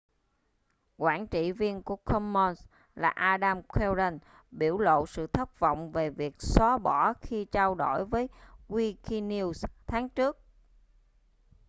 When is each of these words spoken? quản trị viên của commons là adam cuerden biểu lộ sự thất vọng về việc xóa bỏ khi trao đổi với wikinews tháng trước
quản 0.97 1.27
trị 1.27 1.51
viên 1.51 1.83
của 1.83 1.95
commons 1.95 2.63
là 2.95 3.09
adam 3.09 3.61
cuerden 3.63 4.19
biểu 4.51 4.77
lộ 4.77 5.05
sự 5.07 5.27
thất 5.27 5.59
vọng 5.59 5.91
về 5.91 6.09
việc 6.09 6.35
xóa 6.41 6.77
bỏ 6.77 7.13
khi 7.21 7.45
trao 7.45 7.75
đổi 7.75 8.05
với 8.05 8.29
wikinews 8.69 9.67
tháng 9.87 10.09
trước 10.09 10.37